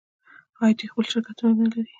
آیا 0.61 0.73
دوی 0.77 0.87
خپل 0.91 1.05
شرکتونه 1.13 1.53
نلري؟ 1.61 1.83